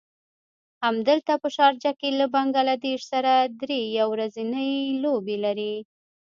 [0.83, 5.75] همدلته په شارجه کې له بنګله دېش سره دری يو ورځنۍ لوبې لري.